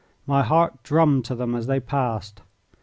My 0.25 0.41
heart 0.41 0.81
drummed 0.81 1.25
to 1.25 1.35
them 1.35 1.53
as 1.53 1.67
they 1.67 1.79
passed. 1.79 2.41